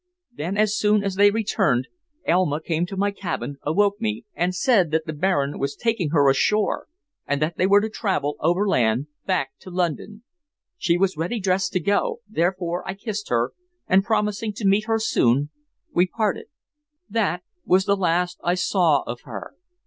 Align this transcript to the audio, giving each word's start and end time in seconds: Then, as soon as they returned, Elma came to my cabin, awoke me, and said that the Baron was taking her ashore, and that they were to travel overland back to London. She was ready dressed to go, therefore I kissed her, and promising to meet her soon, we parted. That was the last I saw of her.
Then, 0.33 0.57
as 0.57 0.75
soon 0.75 1.03
as 1.03 1.13
they 1.13 1.29
returned, 1.29 1.87
Elma 2.25 2.59
came 2.59 2.87
to 2.87 2.97
my 2.97 3.11
cabin, 3.11 3.57
awoke 3.61 4.01
me, 4.01 4.25
and 4.33 4.55
said 4.55 4.89
that 4.89 5.05
the 5.05 5.13
Baron 5.13 5.59
was 5.59 5.75
taking 5.75 6.09
her 6.09 6.27
ashore, 6.27 6.87
and 7.27 7.39
that 7.39 7.55
they 7.57 7.67
were 7.67 7.81
to 7.81 7.87
travel 7.87 8.35
overland 8.39 9.05
back 9.27 9.51
to 9.59 9.69
London. 9.69 10.23
She 10.75 10.97
was 10.97 11.17
ready 11.17 11.39
dressed 11.39 11.71
to 11.73 11.79
go, 11.79 12.21
therefore 12.27 12.81
I 12.87 12.95
kissed 12.95 13.29
her, 13.29 13.51
and 13.85 14.03
promising 14.03 14.53
to 14.53 14.65
meet 14.67 14.85
her 14.85 14.97
soon, 14.97 15.51
we 15.93 16.07
parted. 16.07 16.47
That 17.07 17.43
was 17.63 17.85
the 17.85 17.95
last 17.95 18.39
I 18.43 18.55
saw 18.55 19.03
of 19.05 19.21
her. 19.25 19.53